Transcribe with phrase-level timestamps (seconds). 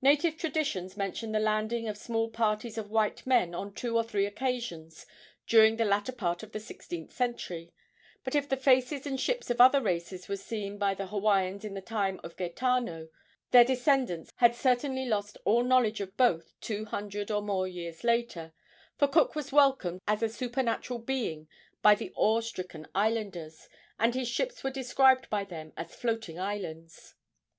[0.00, 4.24] Native traditions mention the landing of small parties of white men on two or three
[4.24, 5.04] occasions
[5.46, 7.74] during the latter part of the sixteenth century;
[8.24, 11.74] but if the faces and ships of other races were seen by the Hawaiians in
[11.74, 13.10] the time of Gaetano,
[13.50, 18.54] their descendants had certainly lost all knowledge of both two hundred or more years later,
[18.96, 21.46] for Cook was welcomed as a supernatural being
[21.82, 27.16] by the awe stricken islanders, and his ships were described by them as floating islands.